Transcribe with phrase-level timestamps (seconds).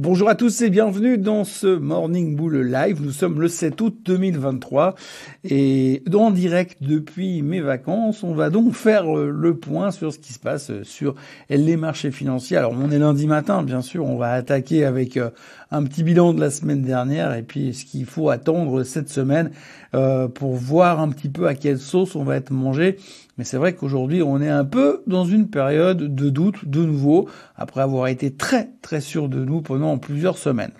[0.00, 3.02] Bonjour à tous et bienvenue dans ce Morning Bull Live.
[3.02, 4.94] Nous sommes le 7 août 2023
[5.42, 10.20] et en direct depuis mes vacances, on va donc faire euh, le point sur ce
[10.20, 11.16] qui se passe euh, sur
[11.50, 12.56] les marchés financiers.
[12.56, 15.30] Alors on est lundi matin, bien sûr, on va attaquer avec euh,
[15.70, 19.50] un petit bilan de la semaine dernière et puis ce qu'il faut attendre cette semaine
[20.34, 22.96] pour voir un petit peu à quelle sauce on va être mangé.
[23.36, 27.28] Mais c'est vrai qu'aujourd'hui, on est un peu dans une période de doute de nouveau,
[27.56, 30.72] après avoir été très très sûr de nous pendant plusieurs semaines.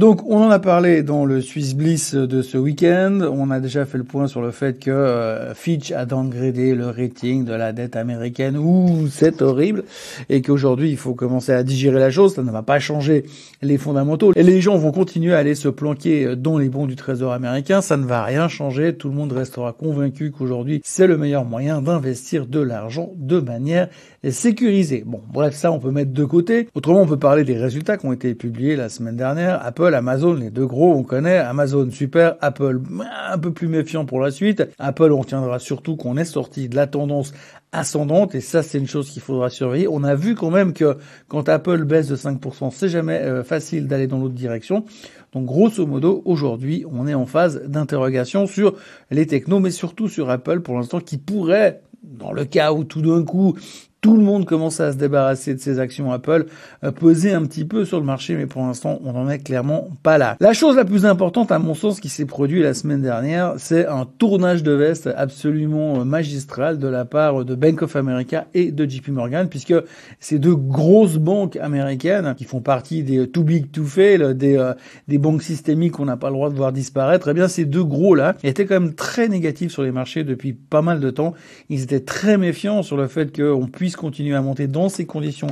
[0.00, 3.20] Donc, on en a parlé dans le Swiss Bliss de ce week-end.
[3.20, 6.86] On a déjà fait le point sur le fait que euh, Fitch a downgradé le
[6.86, 8.56] rating de la dette américaine.
[8.56, 9.84] Ouh, c'est horrible.
[10.30, 12.34] Et qu'aujourd'hui, il faut commencer à digérer la chose.
[12.34, 13.26] Ça ne va pas changer
[13.60, 14.32] les fondamentaux.
[14.36, 17.82] Et les gens vont continuer à aller se planquer dans les bons du Trésor américain.
[17.82, 18.94] Ça ne va rien changer.
[18.94, 23.90] Tout le monde restera convaincu qu'aujourd'hui, c'est le meilleur moyen d'investir de l'argent de manière
[24.30, 25.02] sécurisée.
[25.04, 26.68] Bon, bref, ça, on peut mettre de côté.
[26.74, 29.62] Autrement, on peut parler des résultats qui ont été publiés la semaine dernière.
[29.62, 31.38] Apple Amazon, les deux gros, on connaît.
[31.38, 32.36] Amazon, super.
[32.40, 32.80] Apple,
[33.28, 34.62] un peu plus méfiant pour la suite.
[34.78, 37.32] Apple, on tiendra surtout qu'on est sorti de la tendance
[37.72, 39.86] ascendante et ça c'est une chose qu'il faudra surveiller.
[39.88, 40.96] On a vu quand même que
[41.28, 44.84] quand Apple baisse de 5%, c'est jamais euh, facile d'aller dans l'autre direction.
[45.32, 48.74] Donc grosso modo, aujourd'hui, on est en phase d'interrogation sur
[49.10, 53.02] les technos, mais surtout sur Apple pour l'instant qui pourrait dans le cas où tout
[53.02, 53.56] d'un coup
[54.00, 56.46] tout le monde commence à se débarrasser de ses actions Apple,
[56.84, 59.88] euh, peser un petit peu sur le marché, mais pour l'instant, on n'en est clairement
[60.02, 60.36] pas là.
[60.40, 63.86] La chose la plus importante, à mon sens, qui s'est produit la semaine dernière, c'est
[63.86, 68.72] un tournage de veste absolument euh, magistral de la part de Bank of America et
[68.72, 69.74] de JP Morgan, puisque
[70.18, 74.72] ces deux grosses banques américaines, qui font partie des too big to fail, des, euh,
[75.08, 77.84] des banques systémiques qu'on n'a pas le droit de voir disparaître, eh bien, ces deux
[77.84, 81.34] gros-là étaient quand même très négatifs sur les marchés depuis pas mal de temps.
[81.68, 85.48] Ils étaient très méfiants sur le fait qu'on puisse continuer à monter dans ces conditions,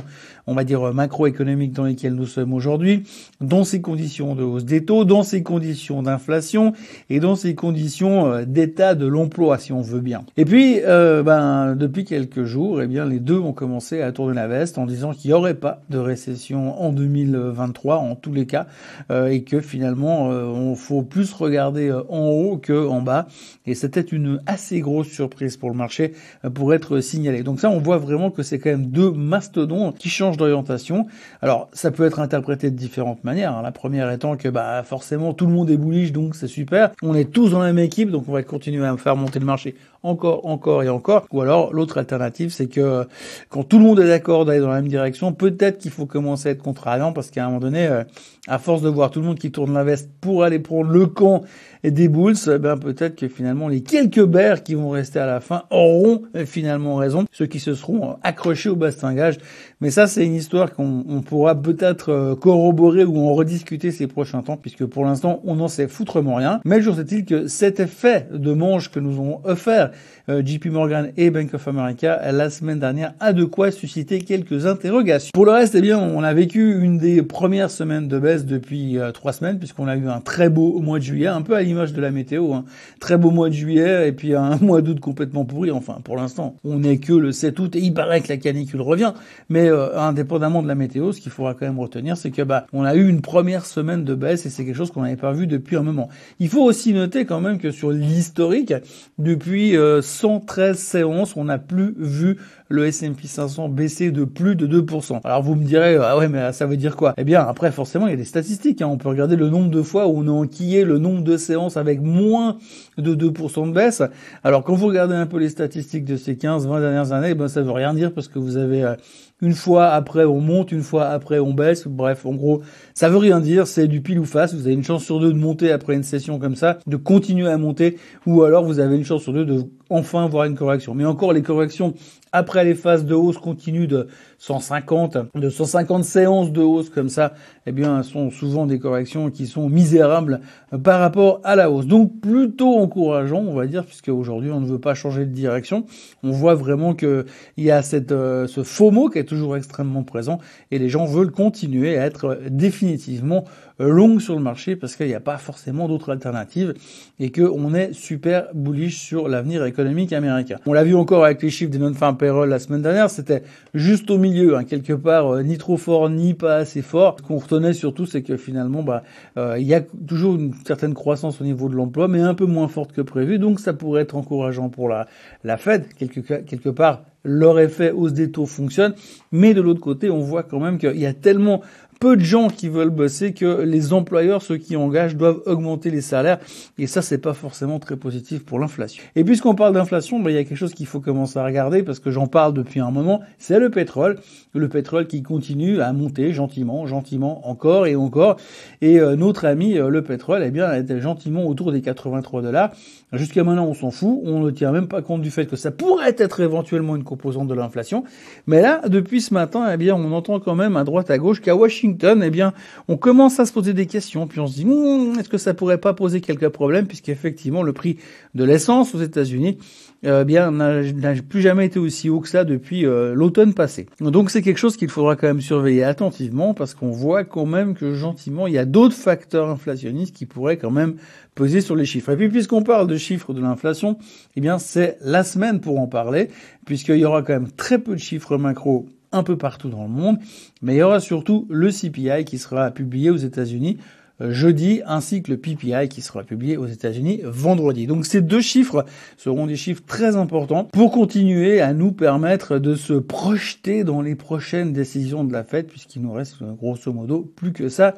[0.49, 3.03] on va dire macroéconomiques dans lesquelles nous sommes aujourd'hui,
[3.39, 6.73] dans ces conditions de hausse des taux, dans ces conditions d'inflation
[7.09, 10.23] et dans ces conditions euh, d'état de l'emploi, si on veut bien.
[10.37, 14.33] Et puis, euh, ben, depuis quelques jours, eh bien, les deux ont commencé à tourner
[14.33, 18.47] la veste en disant qu'il n'y aurait pas de récession en 2023, en tous les
[18.47, 18.65] cas,
[19.11, 23.27] euh, et que finalement, on faut plus regarder en haut que en bas.
[23.67, 26.13] Et c'était une assez grosse surprise pour le marché
[26.55, 27.43] pour être signalé.
[27.43, 31.05] Donc ça, on voit vraiment que c'est quand même deux mastodons qui changent d'orientation.
[31.41, 33.55] Alors, ça peut être interprété de différentes manières.
[33.55, 33.61] Hein.
[33.61, 36.91] La première étant que bah forcément tout le monde est bullish, donc c'est super.
[37.03, 39.45] On est tous dans la même équipe, donc on va continuer à faire monter le
[39.45, 41.25] marché encore, encore et encore.
[41.31, 43.05] Ou alors l'autre alternative, c'est que
[43.49, 46.49] quand tout le monde est d'accord d'aller dans la même direction, peut-être qu'il faut commencer
[46.49, 48.03] à être contrariant parce qu'à un moment donné, euh,
[48.47, 51.05] à force de voir tout le monde qui tourne la veste pour aller prendre le
[51.05, 51.43] camp
[51.83, 55.39] des bulls, eh ben peut-être que finalement les quelques bears qui vont rester à la
[55.39, 59.37] fin auront euh, finalement raison, ceux qui se seront accrochés au bastingage.
[59.81, 64.41] Mais ça, c'est une histoire qu'on pourra peut-être euh, corroborer ou en rediscuter ces prochains
[64.41, 66.59] temps, puisque pour l'instant, on n'en sait foutrement rien.
[66.65, 69.88] Mais jour est-il que cet effet de manche que nous ont offert
[70.29, 74.65] euh, JP Morgan et Bank of America la semaine dernière a de quoi susciter quelques
[74.65, 75.31] interrogations.
[75.33, 78.97] Pour le reste, eh bien, on a vécu une des premières semaines de baisse depuis
[78.97, 81.61] euh, trois semaines, puisqu'on a eu un très beau mois de juillet, un peu à
[81.61, 82.65] l'image de la météo, hein.
[82.99, 85.71] très beau mois de juillet, et puis un mois d'août complètement pourri.
[85.71, 88.81] Enfin, pour l'instant, on n'est que le 7 août, et il paraît que la canicule
[88.81, 89.13] revient,
[89.49, 92.65] mais euh, indépendamment de la météo, ce qu'il faudra quand même retenir, c'est que bah
[92.73, 95.33] on a eu une première semaine de baisse et c'est quelque chose qu'on n'avait pas
[95.33, 96.09] vu depuis un moment.
[96.39, 98.73] Il faut aussi noter quand même que sur l'historique,
[99.17, 102.37] depuis 113 euh, séances, on n'a plus vu
[102.69, 105.21] le S&P 500 baisser de plus de 2%.
[105.23, 107.13] Alors vous me direz, ah ouais, mais ça veut dire quoi?
[107.17, 108.81] Eh bien, après, forcément, il y a des statistiques.
[108.81, 108.87] Hein.
[108.87, 111.77] On peut regarder le nombre de fois où on a enquillé le nombre de séances
[111.77, 112.57] avec moins
[112.97, 114.03] de 2% de baisse.
[114.43, 117.61] Alors quand vous regardez un peu les statistiques de ces 15-20 dernières années, ben ça
[117.61, 118.95] veut rien dire parce que vous avez euh,
[119.41, 121.87] une fois après on monte, une fois après on baisse.
[121.87, 122.61] Bref, en gros,
[122.93, 123.67] ça veut rien dire.
[123.67, 124.53] C'est du pile ou face.
[124.53, 127.49] Vous avez une chance sur deux de monter après une session comme ça, de continuer
[127.49, 130.93] à monter, ou alors vous avez une chance sur deux de enfin voir une correction.
[130.93, 131.93] Mais encore les corrections
[132.31, 134.07] après les phases de hausse continue de
[134.37, 137.33] 150, de 150 séances de hausse comme ça,
[137.65, 140.41] eh bien, sont souvent des corrections qui sont misérables
[140.83, 141.87] par rapport à la hausse.
[141.87, 145.85] Donc, plutôt encourageant, on va dire, puisque aujourd'hui, on ne veut pas changer de direction.
[146.23, 147.25] On voit vraiment que
[147.57, 150.39] il y a cette, euh, ce faux mot qui est toujours extrêmement présent
[150.71, 153.45] et les gens veulent continuer à être définitivement
[153.79, 156.73] longue sur le marché parce qu'il n'y a pas forcément d'autres alternatives
[157.19, 160.57] et qu'on est super bullish sur l'avenir économique américain.
[160.65, 163.43] On l'a vu encore avec les chiffres des non-farm payroll la semaine dernière, c'était
[163.73, 167.15] juste au milieu, hein, quelque part euh, ni trop fort ni pas assez fort.
[167.19, 169.03] Ce qu'on retenait surtout, c'est que finalement, bah,
[169.37, 172.45] euh, il y a toujours une certaine croissance au niveau de l'emploi, mais un peu
[172.45, 175.07] moins forte que prévu, donc ça pourrait être encourageant pour la,
[175.43, 178.93] la Fed quelque, quelque part leur effet hausse des taux fonctionne,
[179.31, 181.61] mais de l'autre côté, on voit quand même qu'il y a tellement
[181.99, 186.01] peu de gens qui veulent bosser que les employeurs, ceux qui engagent, doivent augmenter les
[186.01, 186.39] salaires.
[186.77, 189.03] Et ça, c'est pas forcément très positif pour l'inflation.
[189.15, 191.83] Et puisqu'on parle d'inflation, ben, il y a quelque chose qu'il faut commencer à regarder
[191.83, 194.19] parce que j'en parle depuis un moment, c'est le pétrole.
[194.53, 198.37] Le pétrole qui continue à monter gentiment, gentiment, encore et encore.
[198.81, 202.71] Et euh, notre ami, euh, le pétrole, eh bien, était gentiment autour des 83 dollars.
[203.11, 204.21] Jusqu'à maintenant, on s'en fout.
[204.23, 207.47] On ne tient même pas compte du fait que ça pourrait être éventuellement une composante
[207.47, 208.03] de l'inflation.
[208.47, 211.41] Mais là, depuis ce matin, eh bien, on entend quand même à droite à gauche
[211.41, 212.53] qu'à Washington, eh bien,
[212.87, 215.53] on commence à se poser des questions, puis on se dit, hmm, est-ce que ça
[215.53, 217.97] pourrait pas poser quelques problèmes, puisqu'effectivement, le prix
[218.35, 219.57] de l'essence aux États-Unis,
[220.05, 223.87] euh, bien, n'a plus jamais été aussi haut que ça depuis euh, l'automne passé.
[223.99, 227.73] Donc, c'est quelque chose qu'il faudra quand même surveiller attentivement, parce qu'on voit quand même
[227.73, 230.95] que gentiment, il y a d'autres facteurs inflationnistes qui pourraient quand même
[231.35, 232.11] peser sur les chiffres.
[232.11, 233.97] Et puis, puisqu'on parle de chiffres de l'inflation,
[234.35, 236.29] eh bien, c'est la semaine pour en parler,
[236.65, 239.89] puisqu'il y aura quand même très peu de chiffres macro un peu partout dans le
[239.89, 240.17] monde,
[240.61, 243.77] mais il y aura surtout le CPI qui sera publié aux États-Unis
[244.21, 247.87] jeudi, ainsi que le PPI qui sera publié aux États-Unis vendredi.
[247.87, 248.85] Donc ces deux chiffres
[249.17, 254.15] seront des chiffres très importants pour continuer à nous permettre de se projeter dans les
[254.15, 257.95] prochaines décisions de la Fed, puisqu'il nous reste euh, grosso modo plus que ça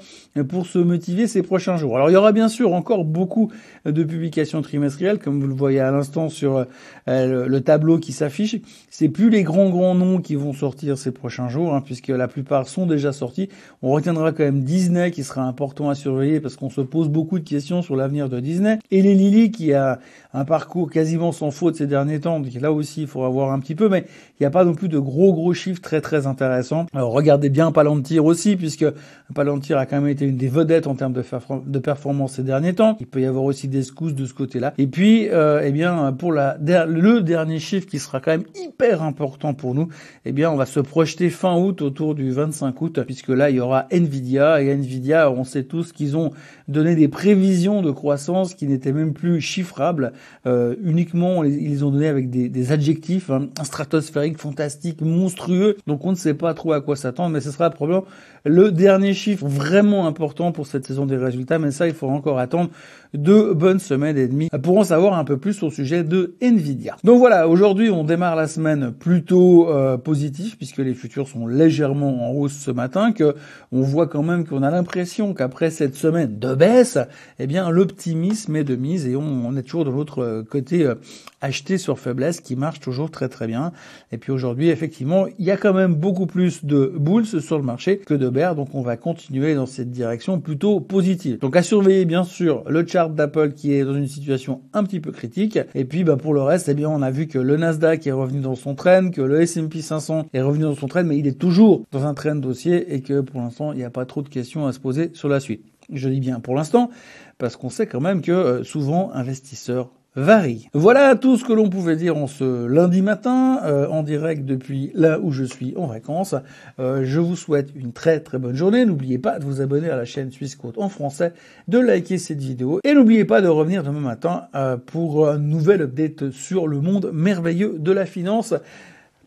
[0.48, 1.96] pour se motiver ces prochains jours.
[1.96, 3.52] Alors il y aura bien sûr encore beaucoup
[3.86, 6.66] de publications trimestrielles, comme vous le voyez à l'instant sur
[7.08, 8.58] euh, le tableau qui s'affiche.
[8.90, 12.28] C'est plus les grands grands noms qui vont sortir ces prochains jours, hein, puisque la
[12.28, 13.50] plupart sont déjà sortis.
[13.82, 16.11] On retiendra quand même Disney qui sera important à surveiller
[16.42, 18.80] parce qu'on se pose beaucoup de questions sur l'avenir de Disney.
[18.92, 20.00] Et les Lily qui a
[20.34, 23.60] un parcours quasiment sans faute ces derniers temps, donc là aussi il faudra voir un
[23.60, 24.06] petit peu, mais
[24.40, 26.86] il n'y a pas non plus de gros gros chiffres très très intéressants.
[26.94, 28.86] Alors regardez bien Palantir aussi, puisque
[29.34, 31.24] Palantir a quand même été une des vedettes en termes de,
[31.66, 32.98] de performance ces derniers temps.
[33.00, 34.74] Il peut y avoir aussi des scousses de ce côté-là.
[34.78, 39.02] Et puis, euh, eh bien, pour la, le dernier chiffre qui sera quand même hyper
[39.04, 39.90] important pour nous,
[40.26, 43.58] eh bien, on va se projeter fin août autour du 25 août, puisque là, il
[43.58, 44.62] y aura Nvidia.
[44.62, 46.32] Et Nvidia, on sait tous qu'ils ont
[46.68, 50.14] donné des prévisions de croissance qui n'étaient même plus chiffrables.
[50.48, 55.78] Euh, uniquement, ils les ont donné avec des, adjectifs hein, stratosphérique, fantastique, monstrueux.
[55.86, 58.06] Donc, on ne sait pas trop à quoi s'attendre, mais ce sera probablement
[58.46, 61.60] le dernier chiffre vraiment important pour cette saison des résultats.
[61.60, 62.72] Mais ça, il faut encore attendre
[63.14, 66.96] deux bonnes semaines et demie pour en savoir un peu plus au sujet de Nvidia.
[67.04, 72.30] Donc voilà, aujourd'hui on démarre la semaine plutôt euh, positif puisque les futurs sont légèrement
[72.30, 73.36] en hausse ce matin, que
[73.72, 76.98] on voit quand même qu'on a l'impression qu'après cette semaine de baisse,
[77.40, 80.96] eh bien l'optimisme est de mise et on, est toujours de l'autre côté euh,
[81.42, 83.74] acheté sur faiblesse qui marche toujours très très bien.
[84.12, 87.64] Et puis aujourd'hui effectivement il y a quand même beaucoup plus de bulls sur le
[87.64, 91.40] marché que de bears, donc on va continuer dans cette direction plutôt positive.
[91.40, 95.12] Donc à surveiller bien sûr le d'Apple qui est dans une situation un petit peu
[95.12, 95.60] critique.
[95.76, 98.12] Et puis bah, pour le reste, eh bien, on a vu que le Nasdaq est
[98.12, 101.28] revenu dans son train, que le S&P 500 est revenu dans son train, mais il
[101.28, 104.22] est toujours dans un train dossier et que pour l'instant, il n'y a pas trop
[104.22, 105.66] de questions à se poser sur la suite.
[105.92, 106.90] Je dis bien pour l'instant,
[107.38, 110.68] parce qu'on sait quand même que euh, souvent investisseurs varie.
[110.74, 114.92] Voilà tout ce que l'on pouvait dire en ce lundi matin, euh, en direct depuis
[114.94, 116.36] là où je suis en vacances.
[116.80, 118.86] Euh, je vous souhaite une très très bonne journée.
[118.86, 121.34] N'oubliez pas de vous abonner à la chaîne Suisse Côte en français,
[121.68, 125.82] de liker cette vidéo et n'oubliez pas de revenir demain matin euh, pour un nouvel
[125.82, 128.54] update sur le monde merveilleux de la finance.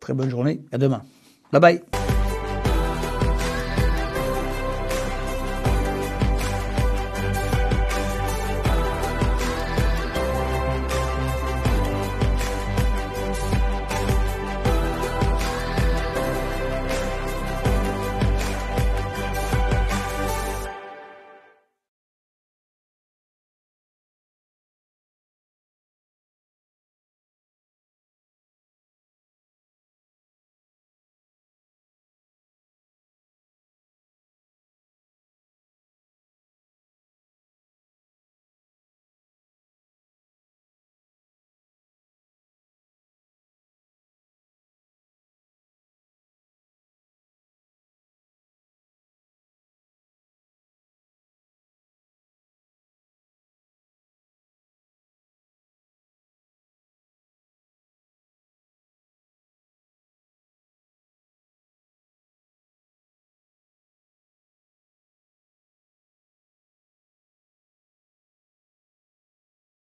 [0.00, 1.02] Très bonne journée, à demain.
[1.52, 2.03] Bye bye